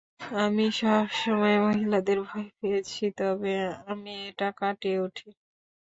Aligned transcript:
আমি 0.37 0.65
সবসময় 0.79 1.57
মহিলাদের 1.65 2.17
ভয় 2.27 2.49
পেয়েছি, 2.57 3.03
তবে 3.17 3.53
আমি 3.87 4.11
এটা 4.29 4.47
কাটিয়ে 4.59 4.97
উঠি। 4.99 5.29